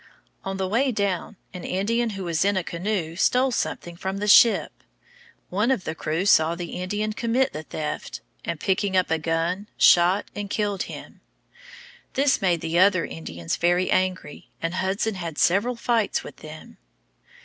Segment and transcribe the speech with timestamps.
[0.43, 4.27] On the way down, an Indian who was in a canoe stole something from the
[4.27, 4.71] ship.
[5.49, 9.67] One of the crew saw the Indian commit the theft, and, picking up a gun,
[9.77, 11.21] shot and killed him.
[12.13, 16.77] This made the other Indians very angry, and Hudson had several fights with them.